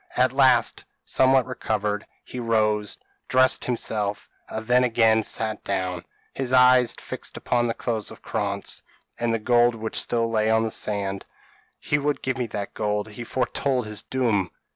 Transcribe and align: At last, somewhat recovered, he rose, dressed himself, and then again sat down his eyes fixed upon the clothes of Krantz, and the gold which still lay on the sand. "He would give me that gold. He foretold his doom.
At 0.17 0.33
last, 0.33 0.83
somewhat 1.05 1.45
recovered, 1.45 2.07
he 2.23 2.39
rose, 2.39 2.97
dressed 3.27 3.65
himself, 3.65 4.27
and 4.49 4.65
then 4.65 4.83
again 4.83 5.21
sat 5.21 5.63
down 5.63 6.05
his 6.33 6.51
eyes 6.53 6.95
fixed 6.95 7.37
upon 7.37 7.67
the 7.67 7.75
clothes 7.75 8.09
of 8.09 8.23
Krantz, 8.23 8.81
and 9.19 9.31
the 9.31 9.37
gold 9.37 9.75
which 9.75 10.01
still 10.01 10.31
lay 10.31 10.49
on 10.49 10.63
the 10.63 10.71
sand. 10.71 11.23
"He 11.79 11.99
would 11.99 12.23
give 12.23 12.39
me 12.39 12.47
that 12.47 12.73
gold. 12.73 13.09
He 13.09 13.23
foretold 13.23 13.85
his 13.85 14.01
doom. 14.01 14.49